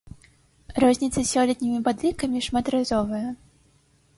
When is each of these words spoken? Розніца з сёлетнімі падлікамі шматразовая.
Розніца 0.83 1.13
з 1.17 1.25
сёлетнімі 1.33 1.83
падлікамі 1.89 2.41
шматразовая. 2.47 3.25